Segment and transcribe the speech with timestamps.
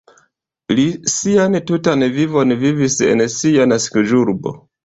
[0.79, 4.61] Li sian tutan vivon vivis en sia naskiĝurbo.